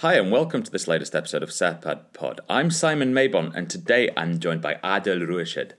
[0.00, 2.42] Hi, and welcome to this latest episode of Sepad Pod.
[2.50, 5.72] I'm Simon Mabon, and today I'm joined by Adel Roueched.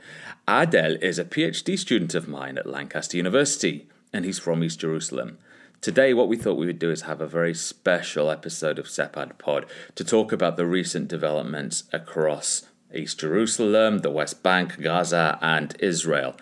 [0.47, 5.37] Adel is a PhD student of mine at Lancaster University, and he's from East Jerusalem.
[5.81, 9.37] Today, what we thought we would do is have a very special episode of Sepad
[9.37, 15.75] Pod to talk about the recent developments across East Jerusalem, the West Bank, Gaza, and
[15.79, 16.35] Israel.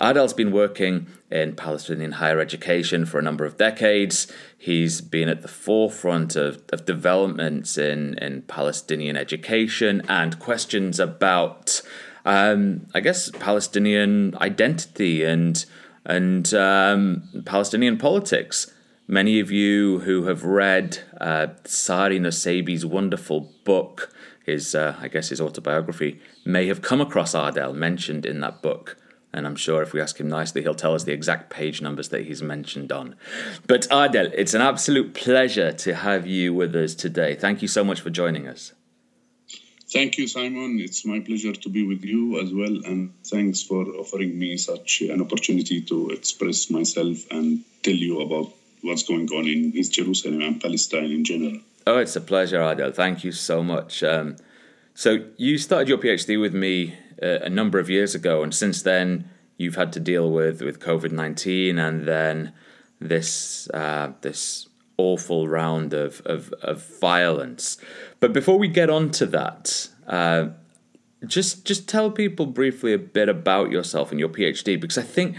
[0.00, 4.32] Adel's been working in Palestinian higher education for a number of decades.
[4.56, 11.82] He's been at the forefront of, of developments in, in Palestinian education and questions about,
[12.24, 15.64] um, I guess, Palestinian identity and,
[16.04, 18.72] and um, Palestinian politics.
[19.06, 25.28] Many of you who have read uh, Sari Nusseibeh's wonderful book, his, uh, I guess,
[25.28, 28.96] his autobiography, may have come across Adel mentioned in that book.
[29.32, 32.08] And I'm sure if we ask him nicely, he'll tell us the exact page numbers
[32.08, 33.14] that he's mentioned on.
[33.66, 37.36] But Adel, it's an absolute pleasure to have you with us today.
[37.36, 38.72] Thank you so much for joining us.
[39.92, 40.78] Thank you, Simon.
[40.78, 42.84] It's my pleasure to be with you as well.
[42.84, 48.52] And thanks for offering me such an opportunity to express myself and tell you about
[48.82, 51.58] what's going on in East Jerusalem and Palestine in general.
[51.86, 52.92] Oh, it's a pleasure, Adel.
[52.92, 54.02] Thank you so much.
[54.02, 54.36] Um,
[54.94, 58.82] so, you started your PhD with me uh, a number of years ago, and since
[58.82, 62.52] then, you've had to deal with, with COVID 19 and then
[63.00, 67.78] this, uh, this awful round of, of, of violence.
[68.20, 70.48] But before we get on to that, uh,
[71.26, 75.36] just just tell people briefly a bit about yourself and your PhD because I think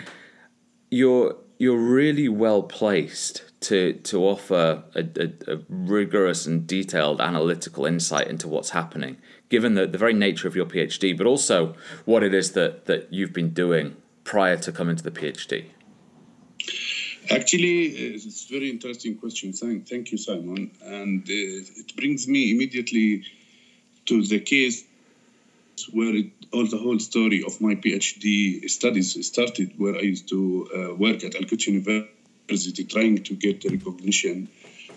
[0.90, 7.86] you're you're really well placed to to offer a, a, a, rigorous and detailed analytical
[7.86, 9.18] insight into what's happening,
[9.50, 13.14] given the, the very nature of your PhD, but also what it is that, that
[13.14, 15.66] you've been doing prior to coming to the PhD.
[17.30, 19.54] Actually, it's a very interesting question.
[19.54, 20.72] Thank, thank you, Simon.
[20.84, 23.24] And uh, it brings me immediately
[24.08, 24.84] to the case
[25.92, 30.68] where it, all the whole story of my PhD studies started, where I used to
[30.76, 32.10] uh, work at Al University
[32.90, 34.48] trying to get recognition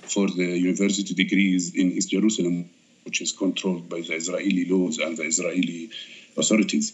[0.03, 2.69] for the university degrees in East Jerusalem,
[3.05, 5.91] which is controlled by the Israeli laws and the Israeli
[6.37, 6.93] authorities.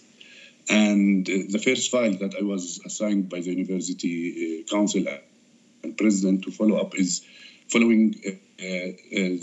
[0.69, 5.05] And uh, the first file that I was assigned by the university uh, council
[5.83, 7.23] and president to follow up is
[7.69, 8.93] following uh, uh,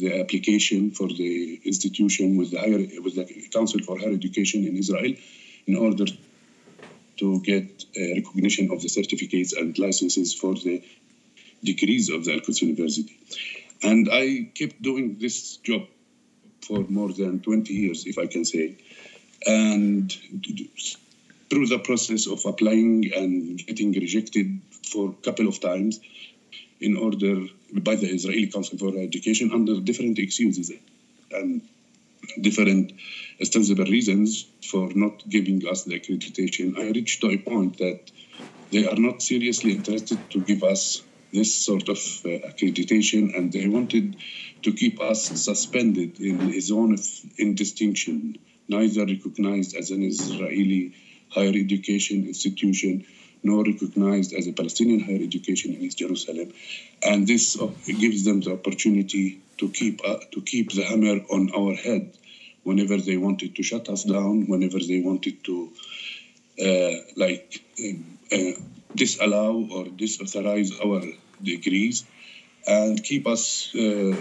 [0.02, 4.78] the application for the institution with the higher with the Council for Higher Education in
[4.78, 5.14] Israel
[5.66, 6.06] in order
[7.18, 10.84] to get uh, recognition of the certificates and licenses for the
[11.64, 13.18] degrees of the Al Quds University.
[13.84, 15.88] And I kept doing this job
[16.62, 18.76] for more than 20 years, if I can say.
[19.46, 20.12] And
[21.50, 24.60] through the process of applying and getting rejected
[24.92, 26.00] for a couple of times,
[26.80, 30.72] in order by the Israeli Council for Education under different excuses
[31.32, 31.62] and
[32.40, 32.94] different
[33.42, 36.78] ostensible reasons for not giving us the accreditation.
[36.78, 38.12] I reached to a point that
[38.72, 41.02] they are not seriously interested to give us
[41.32, 44.16] this sort of uh, accreditation and they wanted
[44.64, 47.06] to keep us suspended in a zone of
[47.38, 50.94] indistinction, neither recognized as an Israeli
[51.30, 53.06] higher education institution
[53.44, 56.52] nor recognized as a Palestinian higher education in East Jerusalem,
[57.04, 61.50] and this uh, gives them the opportunity to keep uh, to keep the hammer on
[61.56, 62.10] our head
[62.64, 65.72] whenever they wanted to shut us down, whenever they wanted to
[66.60, 68.54] uh, like um, uh,
[68.96, 71.02] disallow or disauthorize our
[71.42, 72.06] degrees,
[72.66, 74.16] and keep us uh,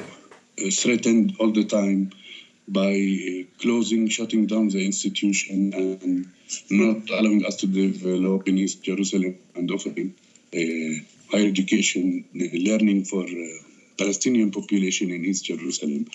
[0.70, 2.10] threatened all the time
[2.68, 6.26] by closing, shutting down the institution, and
[6.70, 10.14] not allowing us to develop in East Jerusalem and offering
[10.54, 10.58] uh,
[11.30, 13.65] higher education uh, learning for uh,
[13.98, 16.06] Palestinian population in East Jerusalem.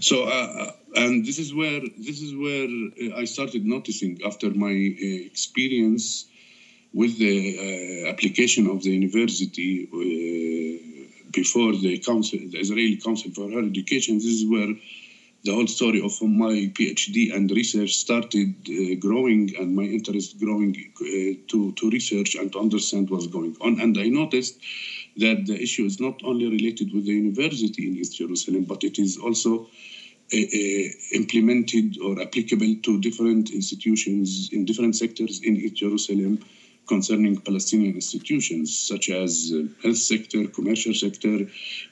[0.00, 4.70] So, uh, and this is where this is where uh, I started noticing after my
[4.72, 6.26] uh, experience
[6.92, 9.88] with the application of the university
[11.32, 14.16] before the council, the Israeli Council for Higher Education.
[14.18, 14.72] This is where
[15.44, 20.74] the whole story of my PhD and research started uh, growing and my interest growing
[20.74, 21.04] uh,
[21.48, 23.80] to, to research and to understand what's going on.
[23.80, 24.58] And I noticed
[25.16, 28.98] that the issue is not only related with the university in East Jerusalem, but it
[28.98, 29.66] is also
[30.32, 30.36] uh,
[31.12, 36.40] implemented or applicable to different institutions in different sectors in East Jerusalem
[36.86, 41.46] concerning Palestinian institutions, such as uh, health sector, commercial sector,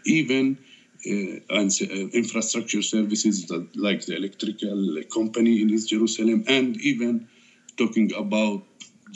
[0.04, 0.58] even
[1.06, 7.24] uh, and uh, infrastructure services like the electrical company in East Jerusalem, and even
[7.76, 8.60] talking about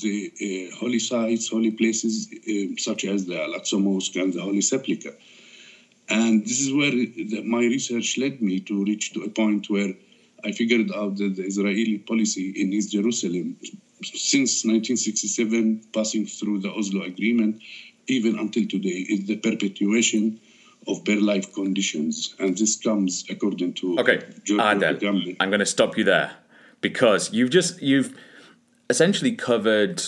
[0.01, 0.33] the
[0.73, 2.29] uh, holy sites, holy places,
[2.79, 5.15] such as the Al-Aqsa Mosque and the Holy Sepulchre.
[6.09, 9.93] And this is where the, my research led me to reach to a point where
[10.45, 13.57] I figured out that the Israeli policy in East Jerusalem
[14.03, 17.63] since 1967, passing through the Oslo Agreement,
[18.07, 20.41] even until today, is the perpetuation
[20.87, 22.35] of bare life conditions.
[22.39, 24.99] And this comes according to Okay, Adel,
[25.41, 26.33] I'm going to stop you there
[26.81, 28.17] because you've just, you've
[28.89, 30.03] essentially covered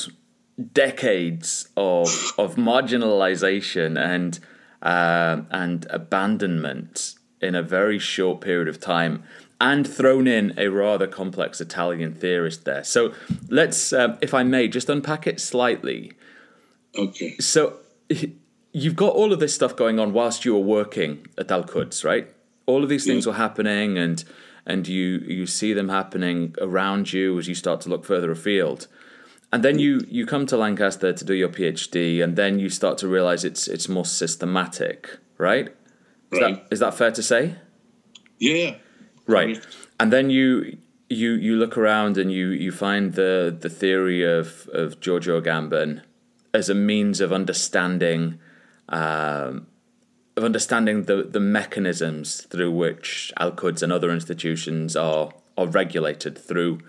[0.73, 2.09] decades of,
[2.39, 4.39] of marginalization and,
[4.83, 9.23] uh, and abandonment in a very short period of time
[9.61, 12.85] and thrown in a rather complex Italian theorist there.
[12.85, 13.13] So
[13.49, 16.13] let's, um, if I may, just unpack it slightly.
[16.97, 17.37] Okay.
[17.39, 17.79] So
[18.73, 22.05] you've got all of this stuff going on whilst you were working at Al Quds,
[22.05, 22.29] right?
[22.67, 23.33] All of these things yeah.
[23.33, 24.23] were happening, and
[24.69, 28.87] and you you see them happening around you as you start to look further afield.
[29.51, 32.99] And then you, you come to Lancaster to do your PhD, and then you start
[32.99, 35.69] to realize it's it's more systematic, right?
[36.31, 36.57] Is right.
[36.57, 37.55] that is that fair to say?
[38.39, 38.77] Yeah,
[39.29, 39.59] Right.
[40.01, 40.79] And then you
[41.09, 46.03] you you look around and you you find the the theory of of Giorgio Agamben
[46.55, 48.41] as a means of understanding
[48.89, 49.67] um,
[50.39, 56.39] of understanding the the mechanisms through which Al Quds and other institutions are are regulated
[56.39, 56.81] through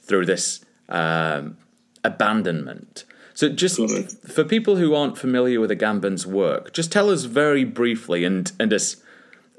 [0.00, 1.56] through this um,
[2.02, 3.04] abandonment.
[3.34, 3.78] So, just
[4.26, 8.72] for people who aren't familiar with Agamben's work, just tell us very briefly and and
[8.72, 8.96] as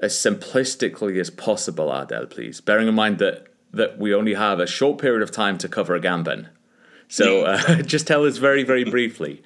[0.02, 4.66] as simplistically as possible, Adel, please, bearing in mind that that we only have a
[4.66, 6.48] short period of time to cover Agamben.
[7.08, 9.42] So uh, just tell us very, very briefly,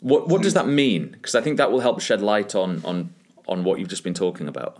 [0.00, 1.08] what what does that mean?
[1.08, 3.14] Because I think that will help shed light on on
[3.46, 4.78] on what you've just been talking about.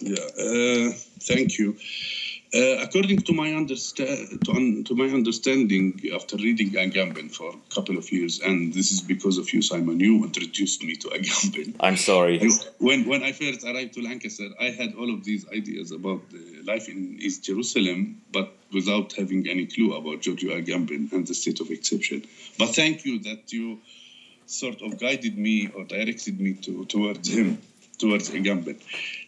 [0.00, 1.76] Yeah, uh, thank you.
[2.54, 7.74] Uh, according to my, understa- to, un- to, my understanding, after reading Agamben for a
[7.74, 11.74] couple of years, and this is because of you, Simon, you introduced me to Agamben.
[11.80, 12.48] I'm sorry.
[12.78, 16.22] When, when I first arrived to Lancaster, I had all of these ideas about
[16.64, 21.60] life in East Jerusalem, but without having any clue about Giorgio Agamben and the state
[21.60, 22.24] of exception.
[22.58, 23.80] But thank you that you
[24.46, 27.60] sort of guided me or directed me to, towards him
[27.98, 28.76] towards Agamben.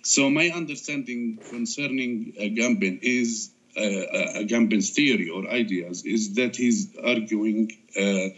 [0.03, 7.71] So my understanding concerning Agamben is uh, Agamben's theory or ideas is that he's arguing
[7.97, 8.35] uh,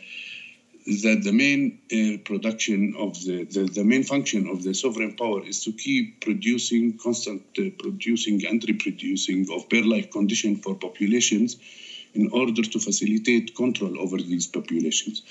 [0.87, 5.45] that the main uh, production of the, the, the, main function of the sovereign power
[5.45, 11.57] is to keep producing, constant uh, producing and reproducing of bare life condition for populations
[12.15, 15.23] in order to facilitate control over these populations.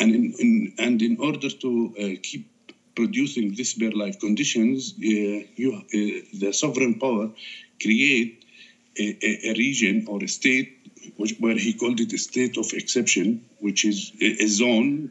[0.00, 2.48] And in, in and in order to uh, keep
[2.94, 5.00] producing this bare life conditions, uh,
[5.56, 7.30] you, uh, the sovereign power
[7.80, 8.44] create
[8.98, 13.44] a, a, region or a state which, where he called it a state of exception,
[13.58, 15.10] which is a, a zone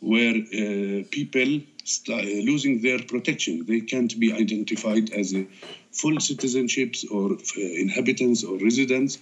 [0.00, 1.60] where uh, people
[2.08, 3.64] losing their protection.
[3.66, 5.46] They can't be identified as a
[5.92, 9.18] full citizenships or uh, inhabitants or residents.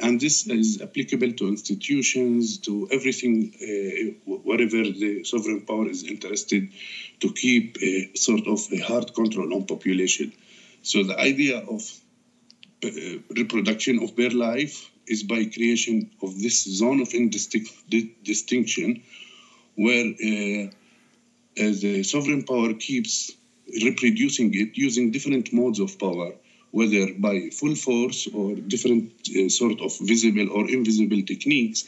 [0.00, 6.68] And this is applicable to institutions, to everything, uh, wherever the sovereign power is interested
[7.20, 10.32] to keep a sort of a hard control on population.
[10.82, 11.82] So the idea of
[12.84, 12.88] uh,
[13.36, 19.02] reproduction of bare life is by creation of this zone of indistinction
[19.74, 20.70] where uh,
[21.56, 23.32] the sovereign power keeps
[23.82, 26.32] reproducing it using different modes of power,
[26.70, 31.84] whether by full force or different uh, sort of visible or invisible techniques,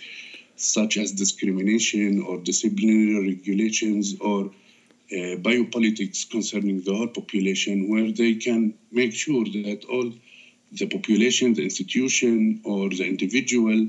[0.56, 4.46] such as discrimination or disciplinary regulations or
[5.12, 10.12] uh, biopolitics concerning the whole population, where they can make sure that all
[10.72, 13.88] the population, the institution, or the individual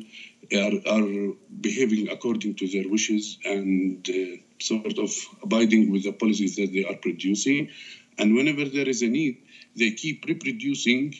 [0.53, 6.55] are, are behaving according to their wishes and uh, sort of abiding with the policies
[6.57, 7.69] that they are producing.
[8.17, 9.37] And whenever there is a need,
[9.75, 11.15] they keep reproducing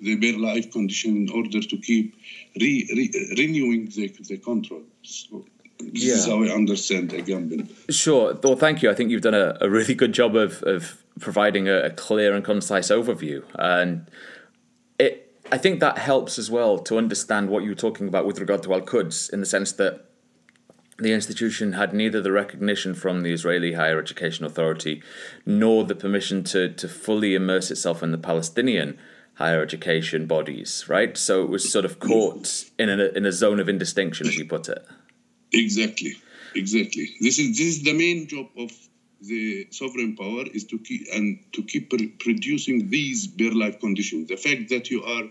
[0.00, 2.14] the bare life condition in order to keep
[2.58, 4.82] re, re, renewing the, the control.
[5.02, 5.44] So
[5.78, 6.14] this yeah.
[6.14, 7.68] is how I understand Agamben.
[7.90, 8.38] Sure.
[8.42, 8.90] Well, thank you.
[8.90, 12.34] I think you've done a, a really good job of, of providing a, a clear
[12.34, 13.42] and concise overview.
[13.58, 14.06] And
[15.52, 18.62] I think that helps as well to understand what you were talking about with regard
[18.64, 20.06] to Al Quds, in the sense that
[20.98, 25.02] the institution had neither the recognition from the Israeli Higher Education Authority
[25.46, 28.98] nor the permission to, to fully immerse itself in the Palestinian
[29.34, 31.16] higher education bodies, right?
[31.16, 34.44] So it was sort of caught in a, in a zone of indistinction, as you
[34.44, 34.84] put it.
[35.52, 36.12] Exactly,
[36.54, 37.08] exactly.
[37.20, 38.70] This is this is the main job of
[39.20, 44.28] the sovereign power is to keep and to keep producing these bare life conditions.
[44.28, 45.24] The fact that you are,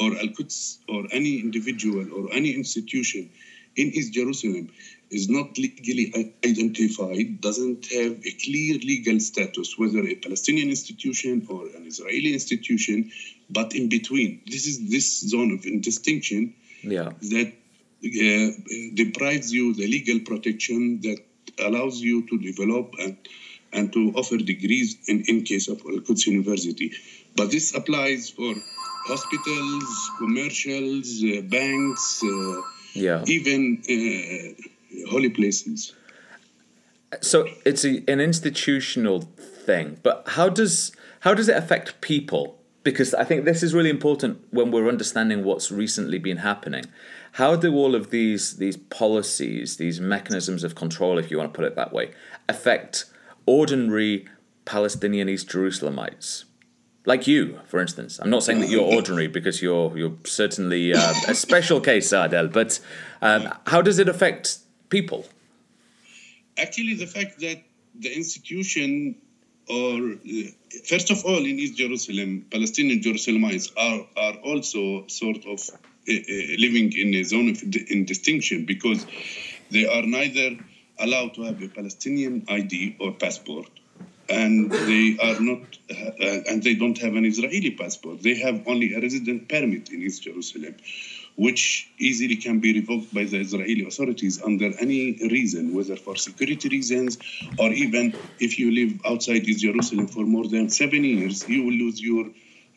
[0.00, 3.30] or Al Quds, or any individual or any institution,
[3.76, 4.70] in East Jerusalem
[5.10, 6.12] is not legally
[6.44, 13.12] identified, doesn't have a clear legal status, whether a Palestinian institution or an Israeli institution,
[13.50, 14.40] but in between.
[14.46, 17.10] This is this zone of indistinction yeah.
[17.20, 17.52] that
[18.04, 21.20] uh, deprives you the legal protection that
[21.60, 23.16] allows you to develop and
[23.72, 26.92] and to offer degrees in, in case of Al Quds University.
[27.36, 28.54] But this applies for
[29.06, 32.62] hospitals, commercials, uh, banks, uh,
[32.94, 33.22] yeah.
[33.26, 35.92] even uh, holy places.
[37.20, 42.58] So it's a, an institutional thing, but how does how does it affect people?
[42.82, 46.84] Because I think this is really important when we're understanding what's recently been happening.
[47.36, 51.56] How do all of these these policies, these mechanisms of control, if you want to
[51.58, 52.12] put it that way,
[52.48, 53.04] affect
[53.44, 54.26] ordinary
[54.64, 56.44] Palestinian East Jerusalemites?
[57.04, 58.18] Like you, for instance.
[58.18, 62.48] I'm not saying that you're ordinary because you're you're certainly uh, a special case, Adel.
[62.48, 62.80] But
[63.20, 65.26] um, how does it affect people?
[66.56, 67.62] Actually, the fact that
[68.00, 69.14] the institution,
[69.68, 70.16] or
[70.88, 75.60] first of all, in East Jerusalem, Palestinian Jerusalemites are are also sort of
[76.06, 79.06] living in a zone of in distinction because
[79.70, 80.56] they are neither
[80.98, 83.68] allowed to have a Palestinian ID or passport
[84.28, 85.60] and they are not,
[85.90, 88.22] uh, and they don't have an Israeli passport.
[88.22, 90.74] They have only a resident permit in East Jerusalem,
[91.36, 96.68] which easily can be revoked by the Israeli authorities under any reason, whether for security
[96.68, 97.18] reasons
[97.58, 101.74] or even if you live outside East Jerusalem for more than seven years, you will
[101.74, 102.26] lose your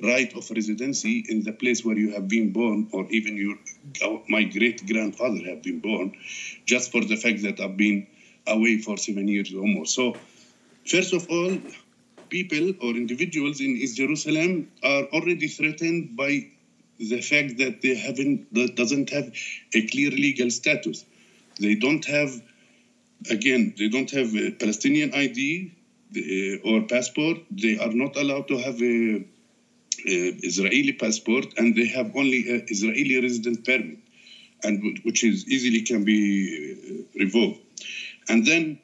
[0.01, 3.55] right of residency in the place where you have been born, or even your
[4.29, 6.11] my great grandfather have been born,
[6.65, 8.07] just for the fact that I've been
[8.47, 9.85] away for seven years or more.
[9.85, 10.15] So
[10.85, 11.57] First of all,
[12.29, 16.47] people or individuals in East Jerusalem are already threatened by
[16.99, 19.29] the fact that they haven't that doesn't have
[19.73, 21.05] a clear legal status.
[21.59, 22.31] They don't have,
[23.29, 25.71] again, they don't have a Palestinian ID
[26.17, 27.37] uh, or passport.
[27.51, 29.23] They are not allowed to have a
[30.05, 33.99] Israeli passport, and they have only Israeli resident permit,
[34.63, 36.19] and which is easily can be
[36.73, 37.61] uh, revoked.
[38.27, 38.79] And then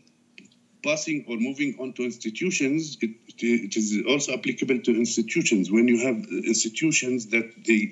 [0.84, 5.72] passing or moving on to institutions, it, it is also applicable to institutions.
[5.72, 7.92] When you have institutions that they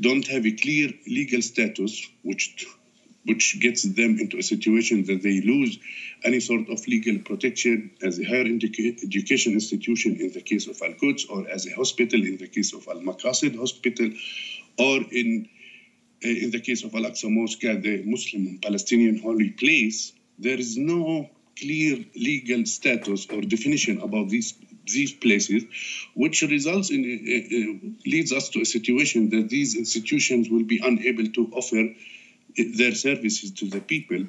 [0.00, 2.66] don't have a clear legal status, which
[3.24, 5.78] which gets them into a situation that they lose
[6.24, 10.94] any sort of legal protection as a higher education institution in the case of Al
[10.94, 14.10] Quds, or as a hospital in the case of Al Maqasid Hospital,
[14.78, 15.48] or in
[16.22, 20.12] in the case of Al Aqsa Mosque, the Muslim Palestinian holy place.
[20.38, 24.54] There is no clear legal status or definition about these
[24.86, 25.64] these places,
[26.14, 30.80] which results in uh, uh, leads us to a situation that these institutions will be
[30.82, 31.94] unable to offer
[32.56, 34.26] their services to the people,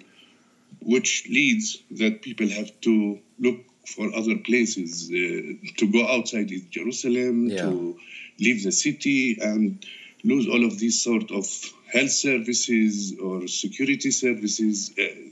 [0.82, 7.50] which leads that people have to look for other places uh, to go outside Jerusalem,
[7.50, 7.62] yeah.
[7.64, 7.98] to
[8.40, 9.86] leave the city, and
[10.24, 11.46] lose all of these sort of
[11.92, 14.92] health services or security services.
[14.98, 15.32] Uh,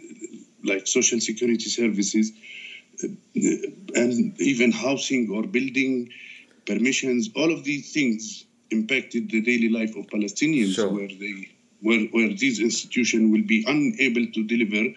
[0.63, 2.31] like social security services,
[3.03, 3.07] uh,
[3.95, 6.09] and even housing or building
[6.65, 7.29] permissions.
[7.35, 10.89] All of these things impacted the daily life of Palestinians, sure.
[10.89, 11.49] where they
[11.81, 14.95] where, where these institutions will be unable to deliver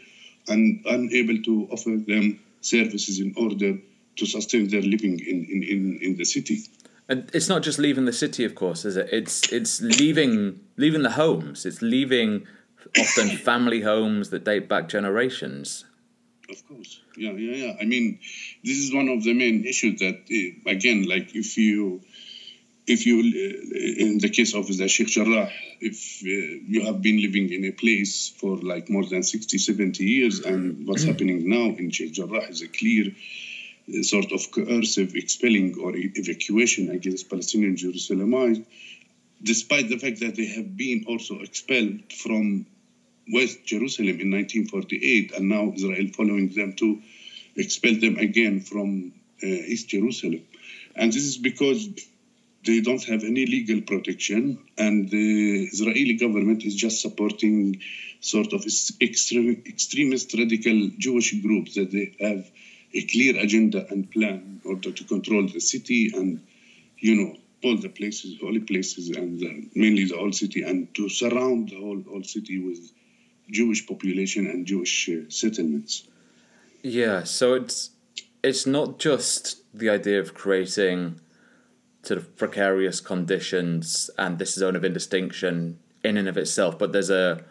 [0.49, 3.79] and unable to offer them services in order
[4.17, 6.61] to sustain their living in, in, in, in the city.
[7.09, 9.09] And it's not just leaving the city, of course, is it?
[9.13, 11.67] It's it's leaving leaving the homes.
[11.67, 12.47] It's leaving
[12.99, 15.85] often family homes that date back generations.
[16.49, 17.73] Of course, yeah, yeah, yeah.
[17.81, 18.19] I mean,
[18.63, 22.03] this is one of the main issues that, uh, again, like if you,
[22.87, 27.21] if you, uh, in the case of the Sheikh Jarrah, if uh, you have been
[27.21, 31.77] living in a place for like more than 60, 70 years, and what's happening now
[31.77, 37.77] in Sheikh Jarrah is a clear uh, sort of coercive expelling or evacuation against Palestinian
[37.77, 38.65] Jerusalemites,
[39.43, 42.67] despite the fact that they have been also expelled from
[43.33, 47.01] West Jerusalem in 1948, and now Israel following them to
[47.55, 49.13] expel them again from
[49.43, 50.43] uh, East Jerusalem.
[50.97, 51.89] And this is because
[52.65, 57.81] they don't have any legal protection, and the Israeli government is just supporting
[58.21, 58.65] sort of
[59.01, 62.49] extreme, extremist radical Jewish groups that they have
[62.95, 66.41] a clear agenda and plan in order to control the city and,
[66.99, 71.09] you know, all the places, holy places, and uh, mainly the old city, and to
[71.09, 72.93] surround the whole old city with
[73.51, 76.07] Jewish population and Jewish uh, settlements.
[76.83, 77.91] Yeah, so it's
[78.43, 81.21] it's not just the idea of creating
[82.03, 87.11] sort of precarious conditions and this zone of indistinction in and of itself, but there's
[87.11, 87.45] a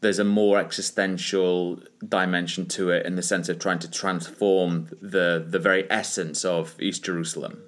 [0.00, 5.44] there's a more existential dimension to it in the sense of trying to transform the
[5.48, 7.62] the very essence of East Jerusalem.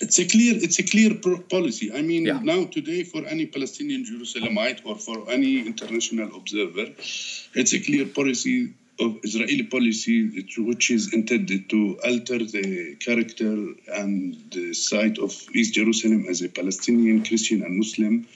[0.00, 1.14] It's a clear it's a clear
[1.48, 1.92] policy.
[1.92, 2.40] I mean, yeah.
[2.42, 6.86] now today for any Palestinian Jerusalemite or for any international observer,
[7.54, 13.54] it's a clear policy of Israeli policy which is intended to alter the character
[14.00, 18.26] and the site of East Jerusalem as a Palestinian, Christian, and Muslim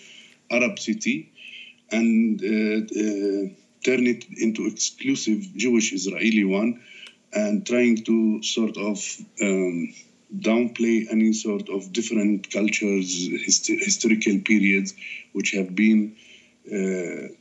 [0.51, 1.33] Arab city,
[1.91, 3.49] and uh, uh,
[3.85, 6.81] turn it into exclusive Jewish Israeli one,
[7.33, 8.99] and trying to sort of
[9.41, 9.95] um,
[10.37, 14.95] downplay any sort of different cultures, hist- historical periods,
[15.33, 16.17] which have been
[16.71, 17.35] uh,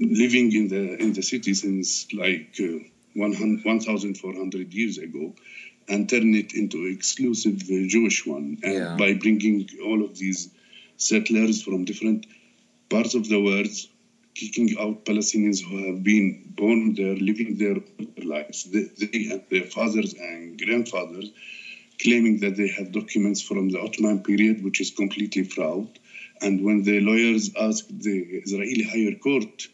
[0.00, 2.78] living in the in the city since like uh,
[3.14, 5.34] 1,400 years ago,
[5.88, 8.96] and turn it into exclusive uh, Jewish one, and yeah.
[8.98, 10.50] by bringing all of these
[10.96, 12.26] settlers from different
[12.88, 13.74] parts of the world,
[14.34, 17.76] kicking out Palestinians who have been born there, living their
[18.24, 18.64] lives.
[18.64, 21.30] They, they and their fathers and grandfathers
[22.02, 25.88] claiming that they have documents from the Ottoman period, which is completely fraud.
[26.40, 29.68] And when the lawyers asked the Israeli higher court,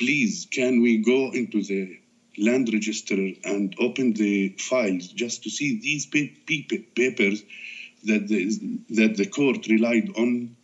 [0.00, 2.00] please, can we go into the
[2.38, 7.42] land register and open the files just to see these papers
[8.04, 10.56] that the, that the court relied on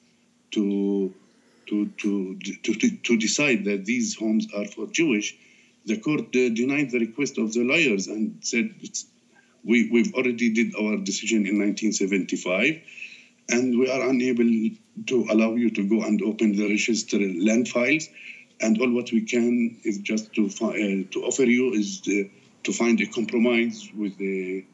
[0.53, 1.13] to,
[1.67, 5.37] to, to, to, to decide that these homes are for Jewish,
[5.85, 8.71] the court uh, denied the request of the lawyers and said
[9.63, 12.81] we, we've already did our decision in 1975,
[13.51, 14.49] and we are unable
[15.07, 18.09] to allow you to go and open the register land files.
[18.61, 22.31] And all what we can is just to uh, to offer you is the,
[22.65, 24.65] to find a compromise with the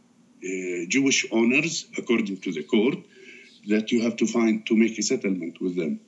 [0.45, 2.99] uh, Jewish owners, according to the court,
[3.69, 6.01] that you have to find to make a settlement with them.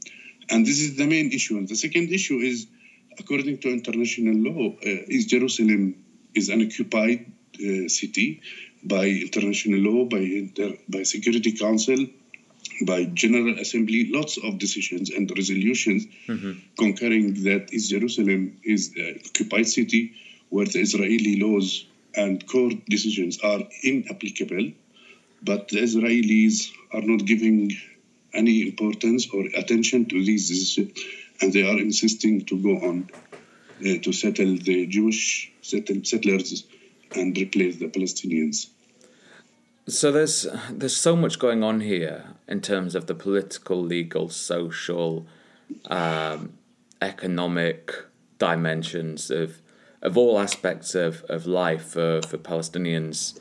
[0.51, 1.57] And this is the main issue.
[1.57, 2.67] And the second issue is,
[3.19, 5.97] according to international law, uh, East Jerusalem
[6.35, 8.43] is an occupied uh, city
[8.83, 12.07] by international law, by inter, by Security Council,
[12.83, 16.53] by General Assembly, lots of decisions and resolutions mm-hmm.
[16.79, 20.15] concurring that East Jerusalem is an occupied city
[20.49, 24.73] where the Israeli laws and court decisions are inapplicable,
[25.43, 27.73] but the Israelis are not giving
[28.33, 30.99] any importance or attention to these decisions,
[31.41, 33.09] and they are insisting to go on
[33.81, 36.65] uh, to settle the Jewish settlers
[37.17, 38.69] and replace the Palestinians.
[39.87, 45.27] So there's there's so much going on here in terms of the political, legal, social,
[45.91, 46.55] um,
[47.03, 47.93] economic
[48.39, 49.61] dimensions of
[50.01, 53.41] of all aspects of, of life for, for Palestinians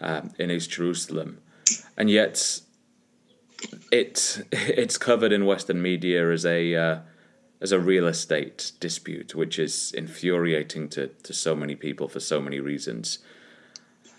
[0.00, 1.40] um, in East Jerusalem,
[1.96, 2.60] and yet
[3.90, 6.98] it it's covered in Western media as a uh,
[7.60, 12.40] as a real estate dispute, which is infuriating to, to so many people for so
[12.40, 13.18] many reasons.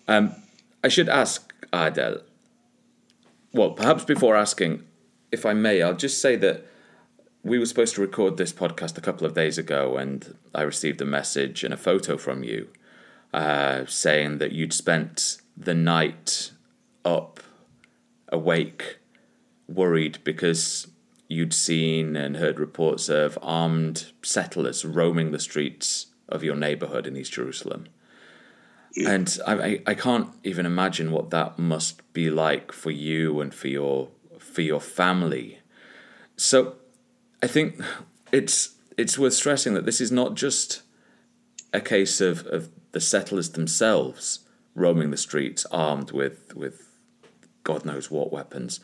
[0.07, 0.35] Um,
[0.83, 2.21] I should ask Adel.
[3.53, 4.83] Well, perhaps before asking,
[5.31, 6.65] if I may, I'll just say that
[7.43, 11.01] we were supposed to record this podcast a couple of days ago, and I received
[11.01, 12.69] a message and a photo from you
[13.33, 16.51] uh, saying that you'd spent the night
[17.03, 17.39] up,
[18.29, 18.99] awake,
[19.67, 20.87] worried because
[21.27, 27.17] you'd seen and heard reports of armed settlers roaming the streets of your neighborhood in
[27.17, 27.87] East Jerusalem.
[28.95, 33.67] And I, I can't even imagine what that must be like for you and for
[33.67, 35.59] your for your family.
[36.37, 36.75] So
[37.41, 37.81] I think
[38.31, 40.83] it's it's worth stressing that this is not just
[41.73, 44.41] a case of, of the settlers themselves
[44.75, 46.93] roaming the streets armed with with
[47.63, 48.79] God knows what weapons,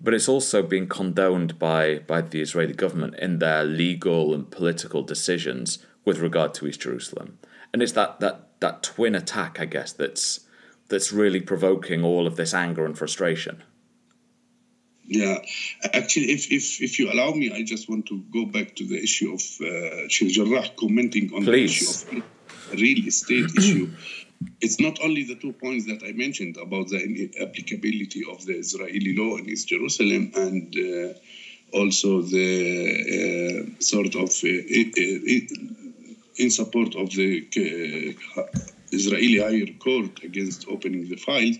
[0.00, 5.02] but it's also being condoned by, by the Israeli government in their legal and political
[5.02, 7.38] decisions with regard to East Jerusalem.
[7.72, 10.40] And it's that, that that twin attack, I guess, that's
[10.88, 13.62] that's really provoking all of this anger and frustration.
[15.06, 15.36] Yeah,
[16.00, 18.98] actually, if, if if you allow me, I just want to go back to the
[19.08, 22.04] issue of uh, Jarrah commenting on Please.
[22.04, 22.22] the issue
[22.72, 23.86] of real estate issue.
[24.60, 27.02] It's not only the two points that I mentioned about the
[27.46, 32.50] applicability of the Israeli law in East Jerusalem and uh, also the
[33.18, 35.83] uh, sort of uh,
[36.36, 38.42] in support of the uh,
[38.90, 41.56] Israeli higher court against opening the files.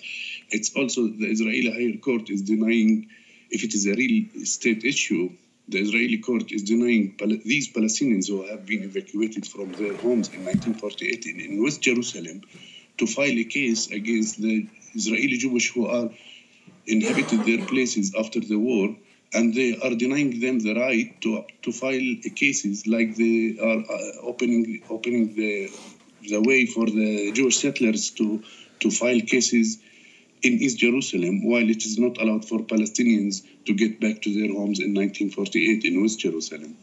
[0.51, 3.09] It's also the Israeli higher court is denying,
[3.51, 5.31] if it is a real state issue,
[5.69, 10.45] the Israeli court is denying these Palestinians who have been evacuated from their homes in
[10.45, 12.43] 1948 in, in West Jerusalem
[12.99, 16.11] to file a case against the Israeli Jewish who are
[16.87, 18.95] inhabited their places after the war
[19.35, 24.13] and they are denying them the right to to file cases like they are uh,
[24.31, 25.71] opening opening the
[26.29, 28.43] the way for the Jewish settlers to
[28.81, 29.79] to file cases
[30.43, 34.53] in East Jerusalem, while it is not allowed for Palestinians to get back to their
[34.53, 36.77] homes in 1948 in West Jerusalem.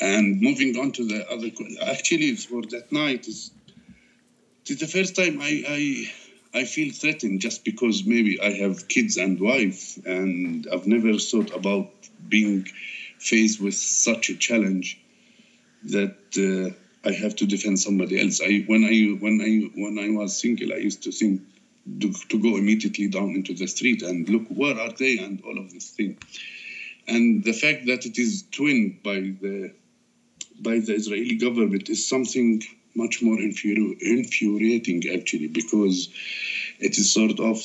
[0.00, 1.50] And moving on to the other,
[1.86, 3.52] actually, for that night is
[4.66, 6.10] it's the first time I, I
[6.52, 11.54] I feel threatened just because maybe I have kids and wife, and I've never thought
[11.54, 11.90] about
[12.28, 12.66] being
[13.18, 14.98] faced with such a challenge
[15.84, 16.74] that uh,
[17.08, 18.40] I have to defend somebody else.
[18.40, 21.40] I when I when I when I was single, I used to think
[22.00, 25.58] to, to go immediately down into the street and look where are they and all
[25.58, 26.18] of this thing.
[27.06, 29.72] And the fact that it is twinned by the
[30.60, 32.62] by the Israeli government is something
[32.94, 36.08] much more infuri- infuriating actually because
[36.78, 37.56] it is sort of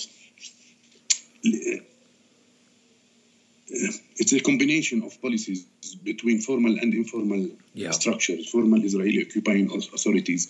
[1.46, 1.80] uh,
[4.18, 5.66] it's a combination of policies
[6.04, 7.92] between formal and informal Yeah.
[7.92, 10.48] structures, formal Israeli occupying au- authorities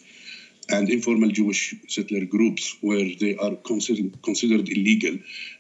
[0.70, 5.18] and informal Jewish settler groups where they are considered, considered illegal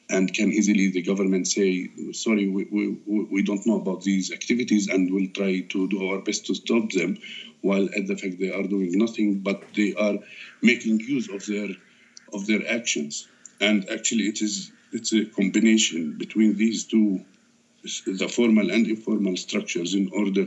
[0.10, 4.88] and can easily the government say, sorry, we, we, we- don't know about these activities
[4.88, 7.18] and we'll try to do our best to stop them,
[7.62, 10.16] while at the fact they are doing nothing, but they are
[10.62, 11.70] making use of their
[12.34, 13.28] of their actions.
[13.62, 17.24] And actually it is it's a combination between these two
[18.06, 20.46] the formal and informal structures in order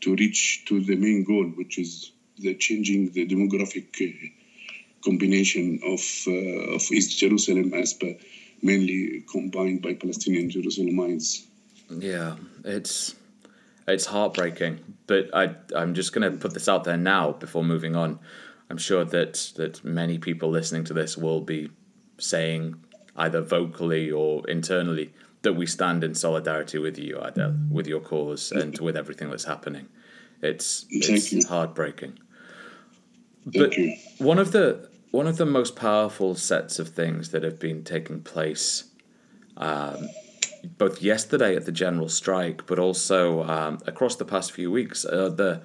[0.00, 4.28] to reach to the main goal, which is the changing the demographic uh,
[5.04, 8.14] combination of uh, of East Jerusalem as per
[8.62, 11.46] mainly combined by Palestinian Jerusalemites.
[11.88, 13.14] Yeah, it's
[13.88, 17.96] it's heartbreaking, but I I'm just going to put this out there now before moving
[17.96, 18.18] on.
[18.68, 21.70] I'm sure that that many people listening to this will be
[22.18, 22.76] saying
[23.16, 28.52] either vocally or internally that we stand in solidarity with you, Adel, with your cause
[28.52, 29.88] and with everything that's happening.
[30.42, 32.18] It's it's heartbreaking.
[33.52, 33.74] But
[34.18, 38.22] one of the one of the most powerful sets of things that have been taking
[38.22, 38.84] place,
[39.56, 40.08] um,
[40.78, 45.30] both yesterday at the general strike, but also um, across the past few weeks, are
[45.30, 45.62] the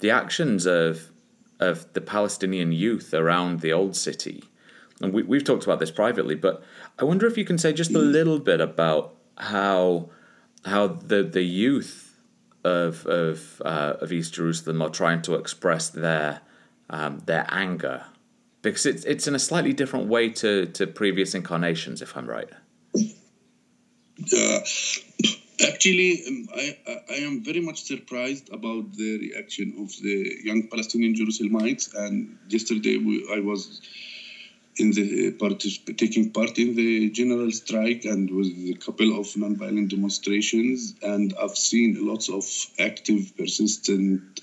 [0.00, 1.10] the actions of
[1.58, 4.44] of the Palestinian youth around the old city.
[5.00, 6.62] And we, we've talked about this privately, but
[6.98, 10.10] I wonder if you can say just a little bit about how
[10.64, 12.18] how the the youth
[12.64, 16.40] of of uh, of East Jerusalem are trying to express their
[16.90, 18.04] um, their anger,
[18.62, 22.48] because it's it's in a slightly different way to to previous incarnations, if I'm right.
[24.32, 24.60] Uh,
[25.68, 26.78] actually, um, I,
[27.10, 31.94] I am very much surprised about the reaction of the young Palestinian Jerusalemites.
[31.94, 33.82] And yesterday, we, I was
[34.78, 39.90] in the particip- taking part in the general strike and with a couple of nonviolent
[39.90, 40.94] demonstrations.
[41.02, 42.44] And I've seen lots of
[42.78, 44.40] active, persistent,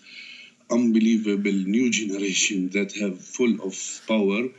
[0.71, 4.49] unbelievable new generation that have full of power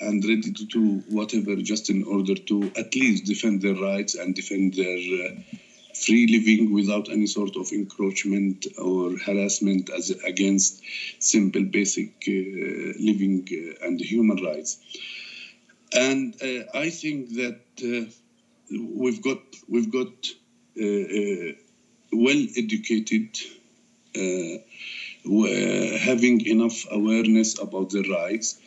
[0.00, 4.34] and ready to do whatever just in order to at least defend their rights and
[4.34, 5.34] defend their uh,
[5.94, 10.82] free living without any sort of encroachment or harassment as against
[11.20, 14.78] simple basic uh, living uh, and human rights.
[15.92, 18.10] And uh, I think that uh,
[18.70, 19.38] we've got
[19.68, 20.12] we've got
[20.80, 21.54] uh,
[22.12, 23.28] well educated
[25.24, 28.58] having enough awareness about their rights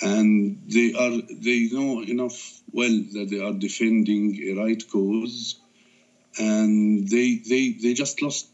[0.00, 5.56] and they are they know enough well that they are defending a right cause
[6.38, 8.46] and they they they just lost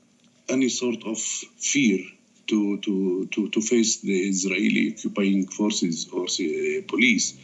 [0.49, 1.99] any sort of fear
[2.47, 7.35] to to to, to face the Israeli occupying forces or say, police.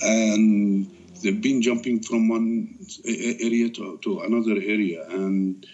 [0.00, 0.90] And
[1.22, 5.66] they've been jumping from one area to, to another area and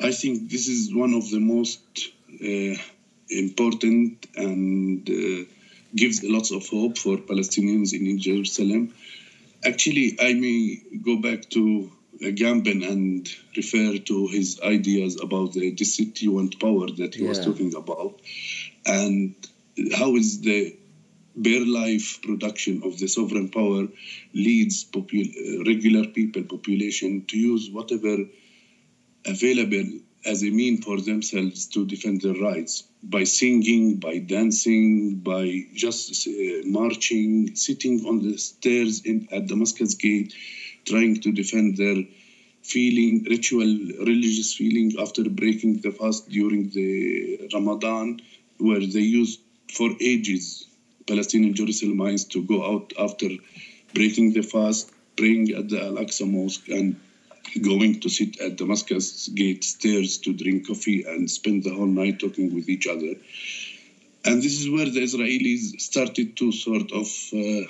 [0.00, 1.80] I think this is one of the most
[3.30, 5.44] important and uh,
[5.94, 8.90] gives lots of hope for Palestinians in Jerusalem.
[9.64, 11.90] Actually, I may go back to
[12.22, 17.74] uh, Agamben and refer to his ideas about the destituent power that he was talking
[17.74, 18.14] about,
[18.86, 19.32] and
[19.94, 20.74] how is the
[21.36, 23.88] bare life production of the sovereign power
[24.34, 28.24] leads popul- uh, regular people, population to use whatever
[29.26, 29.84] available
[30.24, 36.26] as a mean for themselves to defend their rights by singing, by dancing, by just
[36.26, 36.32] uh,
[36.64, 40.34] marching, sitting on the stairs in at Damascus Gate,
[40.84, 42.04] trying to defend their
[42.62, 43.66] feeling, ritual,
[44.06, 48.20] religious feeling after breaking the fast during the Ramadan,
[48.58, 49.40] where they used
[49.72, 50.66] for ages
[51.06, 53.28] Palestinian Jerusalemites to go out after
[53.92, 56.96] breaking the fast, praying at the Al Aqsa Mosque, and
[57.62, 62.20] going to sit at Damascus Gate stairs to drink coffee and spend the whole night
[62.20, 63.14] talking with each other.
[64.24, 67.66] And this is where the Israelis started to sort of uh,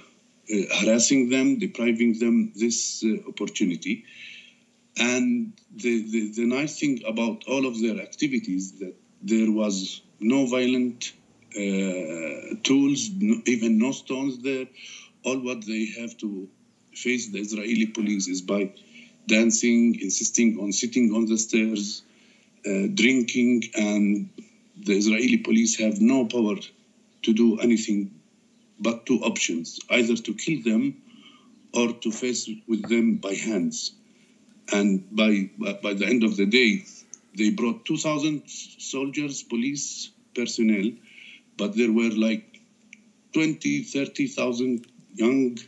[0.53, 4.05] uh, harassing them, depriving them this uh, opportunity.
[4.97, 10.47] And the, the, the, nice thing about all of their activities that there was no
[10.47, 11.13] violent
[11.57, 14.67] uh, tools, no, even no stones there.
[15.25, 16.49] All what they have to
[16.95, 18.73] face the Israeli police is by
[19.27, 22.03] dancing, insisting on sitting on the stairs,
[22.67, 24.29] uh, drinking, and
[24.77, 26.57] the Israeli police have no power
[27.23, 28.11] to do anything
[28.81, 31.03] but two options either to kill them
[31.73, 33.93] or to face with them by hands.
[34.73, 35.51] And by,
[35.83, 36.85] by the end of the day,
[37.37, 40.91] they brought 2,000 soldiers, police personnel,
[41.57, 42.61] but there were like
[43.33, 45.59] 20, 30,000 young,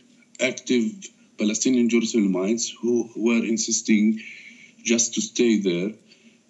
[0.41, 0.93] active
[1.39, 4.21] Palestinian Jerusalemites who were insisting
[4.85, 5.91] just to stay there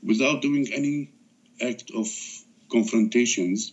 [0.02, 1.08] without doing any
[1.60, 2.08] act of
[2.70, 3.72] confrontations.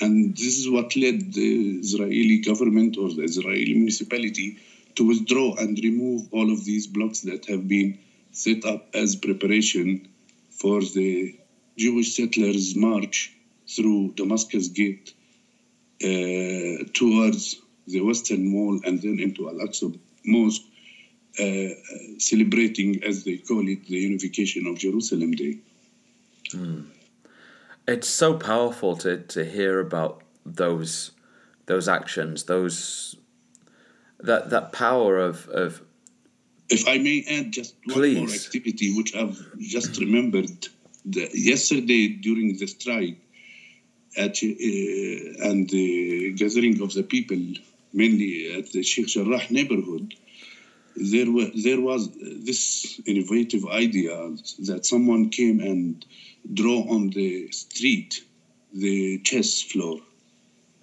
[0.00, 4.56] And this is what led the Israeli government or the Israeli municipality
[4.96, 7.98] to withdraw and remove all of these blocks that have been
[8.32, 10.06] set up as preparation
[10.50, 11.34] for the
[11.76, 13.32] Jewish settlers' march
[13.68, 15.14] through Damascus Gate
[16.04, 20.62] uh, towards the Western Wall and then into Al Aqsa Mosque,
[21.38, 21.68] uh,
[22.18, 25.58] celebrating, as they call it, the unification of Jerusalem Day.
[26.50, 26.86] Mm.
[27.86, 31.12] It's so powerful to, to hear about those
[31.66, 33.16] those actions, those
[34.18, 35.82] that that power of, of
[36.68, 38.18] if I may add just one Please.
[38.18, 40.68] more activity which I've just remembered
[41.04, 43.18] the, yesterday during the strike
[44.16, 47.38] at, uh, and the gathering of the people
[47.92, 50.14] mainly at the Sheikh Jarrah neighborhood,
[50.96, 52.10] there, were, there was
[52.44, 54.30] this innovative idea
[54.66, 56.04] that someone came and
[56.52, 58.22] draw on the street
[58.72, 60.00] the chess floor.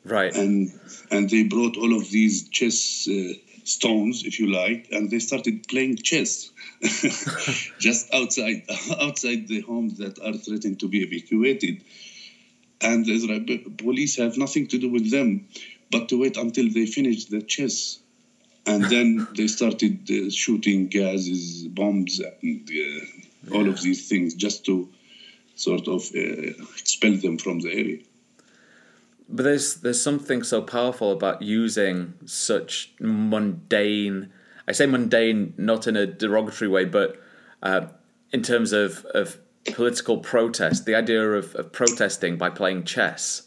[0.03, 0.35] Right.
[0.35, 0.71] And
[1.11, 3.33] and they brought all of these chess uh,
[3.65, 6.49] stones, if you like, and they started playing chess
[7.79, 8.63] just outside
[9.01, 11.83] outside the homes that are threatened to be evacuated.
[12.79, 15.47] And the Israeli police have nothing to do with them
[15.91, 17.99] but to wait until they finished the chess.
[18.65, 24.65] And then they started uh, shooting gases, bombs, and uh, all of these things just
[24.65, 24.89] to
[25.55, 27.99] sort of uh, expel them from the area.
[29.29, 34.31] But there's there's something so powerful about using such mundane.
[34.67, 37.21] I say mundane not in a derogatory way, but
[37.63, 37.87] uh,
[38.31, 39.37] in terms of, of
[39.73, 40.85] political protest.
[40.85, 43.43] The idea of, of protesting by playing chess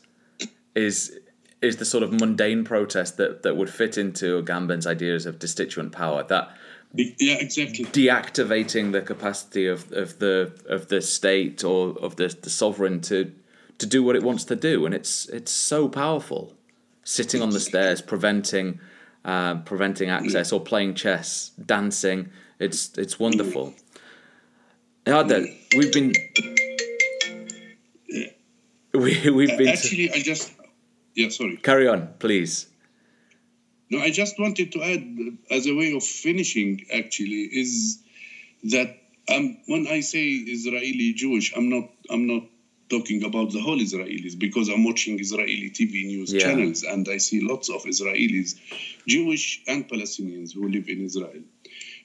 [0.74, 1.18] is
[1.62, 5.92] is the sort of mundane protest that, that would fit into Agamben's ideas of destituent
[5.92, 6.22] power.
[6.22, 6.50] That
[6.94, 7.84] yeah, exactly.
[7.84, 13.32] Deactivating the capacity of, of the of the state or of the, the sovereign to
[13.78, 16.54] to do what it wants to do, and it's it's so powerful.
[17.02, 18.80] Sitting on the stairs, preventing
[19.24, 22.30] uh, preventing access, or playing chess, dancing.
[22.58, 23.74] It's it's wonderful.
[25.06, 25.46] Adel,
[25.76, 26.12] we've been
[28.92, 30.08] we we've been actually.
[30.08, 30.14] To...
[30.16, 30.52] I just
[31.22, 31.28] yeah.
[31.30, 31.56] Sorry.
[31.56, 32.66] Carry on, please.
[33.90, 37.98] No, I just wanted to add, as a way of finishing, actually, is
[38.64, 38.96] that
[39.28, 42.44] um, when I say Israeli Jewish, I'm not I'm not
[42.88, 46.40] talking about the whole Israelis because I'm watching Israeli TV news yeah.
[46.40, 48.56] channels and I see lots of Israelis,
[49.06, 51.42] Jewish and Palestinians who live in Israel,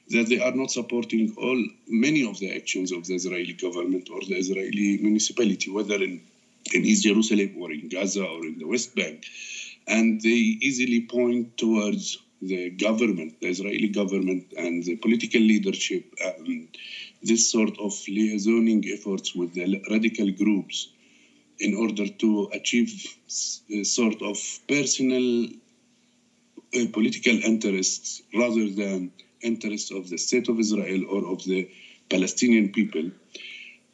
[0.09, 4.21] that they are not supporting all many of the actions of the Israeli government or
[4.21, 6.21] the Israeli municipality, whether in
[6.73, 9.25] in East Jerusalem or in Gaza or in the West Bank
[9.87, 16.67] and they easily point towards the government, the Israeli government, and the political leadership, and
[17.21, 20.89] this sort of liaisoning efforts with the radical groups
[21.59, 22.91] in order to achieve
[23.71, 25.47] a sort of personal
[26.75, 31.69] uh, political interests rather than interests of the state of Israel or of the
[32.09, 33.11] Palestinian people.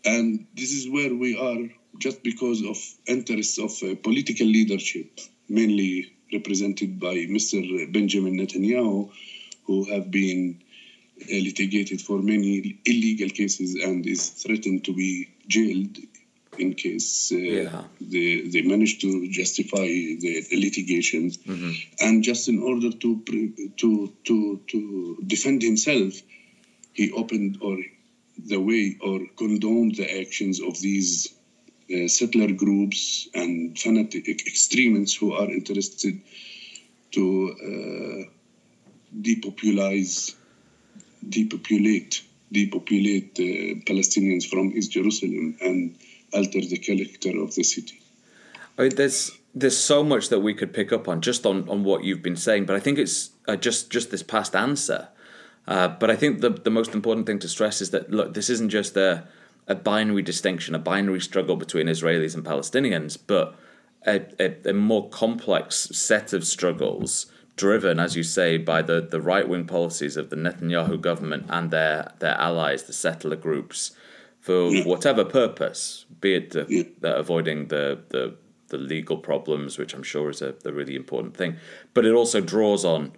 [0.04, 2.78] And this is where we are just because of
[3.08, 7.92] interests of uh, political leadership mainly represented by Mr.
[7.92, 9.12] Benjamin Netanyahu,
[9.66, 10.62] who have been
[11.22, 15.98] uh, litigated for many illegal cases and is threatened to be jailed
[16.58, 17.84] in case uh, yeah.
[18.00, 21.38] they, they manage to justify the, the litigations.
[21.38, 21.72] Mm-hmm.
[22.06, 23.22] And just in order to,
[23.78, 26.14] to, to, to defend himself,
[26.94, 27.78] he opened or
[28.38, 31.34] the way or condoned the actions of these
[31.94, 36.20] uh, settler groups and fanatic extremists who are interested
[37.12, 38.32] to uh,
[39.22, 40.36] depopulize,
[41.28, 45.96] depopulate depopulate uh, Palestinians from East Jerusalem and
[46.34, 48.02] alter the character of the city.
[48.78, 51.84] I mean, there's there's so much that we could pick up on just on, on
[51.84, 55.10] what you've been saying, but I think it's uh, just just this past answer.
[55.68, 58.50] Uh, but I think the the most important thing to stress is that look, this
[58.50, 59.28] isn't just a
[59.68, 63.56] a binary distinction, a binary struggle between Israelis and Palestinians, but
[64.06, 69.22] a, a, a more complex set of struggles driven, as you say, by the, the
[69.22, 73.92] right wing policies of the Netanyahu government and their, their allies, the settler groups,
[74.40, 78.36] for whatever purpose, be it the, the avoiding the, the
[78.72, 81.58] the legal problems, which I'm sure is a, a really important thing,
[81.94, 83.12] but it also draws on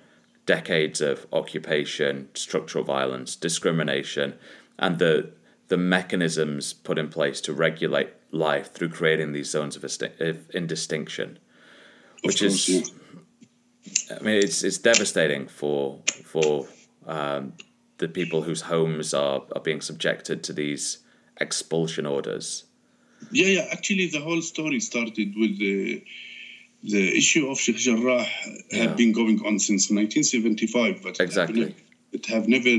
[0.46, 4.34] decades of occupation, structural violence, discrimination,
[4.78, 5.32] and the
[5.74, 9.84] the mechanisms put in place to regulate life through creating these zones of,
[10.54, 11.40] indistinction,
[12.22, 12.92] which course, is,
[13.84, 14.18] yeah.
[14.20, 16.68] I mean, it's it's devastating for for
[17.08, 17.54] um,
[17.98, 21.00] the people whose homes are, are being subjected to these
[21.42, 22.66] expulsion orders.
[23.32, 23.68] Yeah, yeah.
[23.72, 26.04] Actually, the whole story started with the
[26.84, 28.28] the issue of Sheikh Jarrah
[28.70, 28.84] yeah.
[28.84, 31.74] had been going on since 1975, but exactly.
[32.12, 32.70] it have never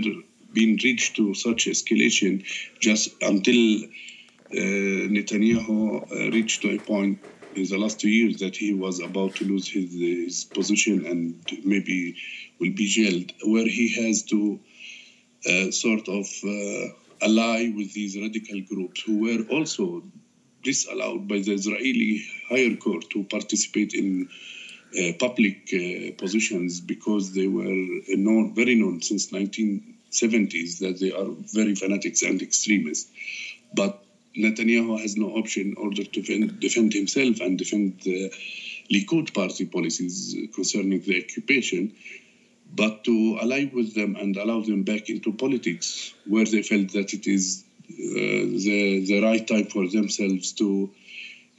[0.54, 2.44] been reached to such escalation
[2.80, 7.18] just until uh, Netanyahu uh, reached to a point
[7.54, 11.48] in the last two years that he was about to lose his, his position and
[11.64, 12.16] maybe
[12.60, 14.60] will be jailed, where he has to
[15.48, 16.88] uh, sort of uh,
[17.22, 20.02] ally with these radical groups who were also
[20.62, 24.28] disallowed by the Israeli higher court to participate in
[24.98, 27.64] uh, public uh, positions because they were
[28.08, 29.32] known, very known since
[30.14, 33.10] 1970s that they are very fanatics and extremists.
[33.74, 34.02] But
[34.36, 38.32] Netanyahu has no option in order to defend, defend himself and defend the
[38.92, 41.92] Likud party policies concerning the occupation,
[42.74, 47.12] but to ally with them and allow them back into politics where they felt that
[47.12, 50.90] it is uh, the, the right time for themselves to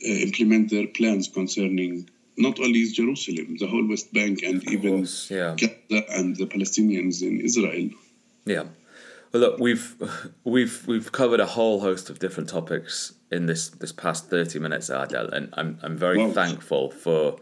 [0.03, 5.31] uh, implement their plans concerning not only Jerusalem, the whole West Bank, and even course,
[5.31, 5.55] yeah.
[5.55, 7.89] Gaza and the Palestinians in Israel.
[8.45, 8.65] Yeah.
[9.31, 9.95] Well, look, we've
[10.43, 14.89] we've we've covered a whole host of different topics in this this past thirty minutes,
[14.89, 17.37] Adel, and I'm I'm very thankful for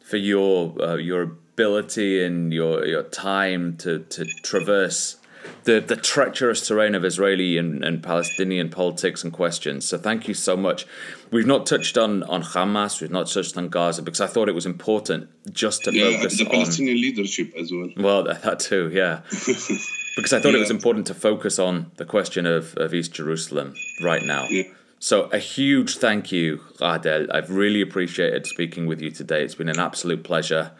[0.00, 5.20] for your uh, your ability and your your time to to traverse
[5.64, 9.84] the, the treacherous terrain of Israeli and, and Palestinian politics and questions.
[9.84, 10.86] So thank you so much.
[11.30, 14.54] We've not touched on, on Hamas, we've not touched on Gaza because I thought it
[14.54, 17.88] was important just to yeah, focus the Palestinian on, leadership as well.
[17.96, 19.20] Well, that too, yeah.
[20.20, 20.58] because I thought yeah.
[20.58, 24.46] it was important to focus on the question of, of East Jerusalem right now.
[24.48, 24.64] Yeah.
[24.98, 27.26] So a huge thank you, Adel.
[27.32, 29.42] I've really appreciated speaking with you today.
[29.42, 30.72] It's been an absolute pleasure,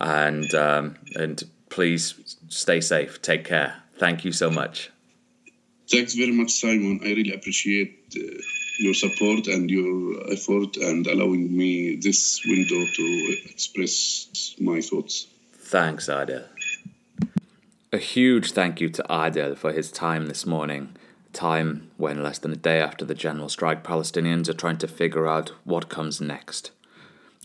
[0.00, 3.22] and um, and please stay safe.
[3.22, 3.82] Take care.
[3.96, 4.90] Thank you so much.
[5.88, 7.00] Thanks very much, Simon.
[7.02, 8.40] I really appreciate uh,
[8.80, 15.28] your support and your effort and allowing me this window to express my thoughts.
[15.52, 16.44] Thanks, Adel.
[17.92, 20.94] A huge thank you to Adel for his time this morning.
[21.32, 25.26] Time when, less than a day after the general strike, Palestinians are trying to figure
[25.26, 26.70] out what comes next.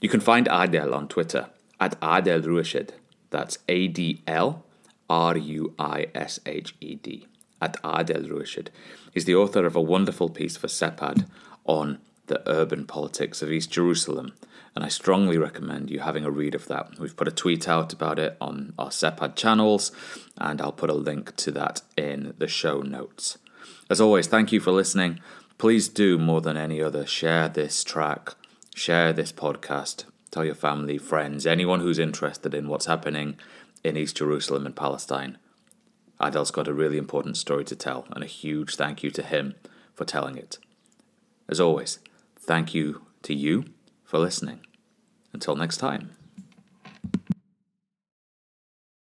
[0.02, 1.48] You can find Adel on Twitter
[1.80, 2.92] at Adel Ruished.
[3.32, 4.64] That's A D L
[5.10, 7.26] R U I S H E D,
[7.60, 8.68] at Adel Ruished.
[9.12, 11.26] He's the author of a wonderful piece for Sepad
[11.66, 14.34] on the urban politics of East Jerusalem,
[14.76, 17.00] and I strongly recommend you having a read of that.
[17.00, 19.92] We've put a tweet out about it on our Sepad channels,
[20.38, 23.38] and I'll put a link to that in the show notes.
[23.90, 25.22] As always, thank you for listening.
[25.58, 28.34] Please do more than any other share this track,
[28.76, 33.40] share this podcast, tell your family, friends, anyone who's interested in what's happening
[33.84, 35.38] in East Jerusalem and Palestine.
[36.20, 39.56] Adel's got a really important story to tell, and a huge thank you to him
[39.94, 40.58] for telling it.
[41.48, 42.00] As always,
[42.38, 43.66] thank you to you
[44.06, 44.62] for listening.
[45.34, 46.12] Until next time.